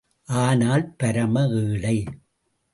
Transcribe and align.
ஆனால் 0.29 0.85
பரம 0.95 1.45
ஏழை. 1.61 1.97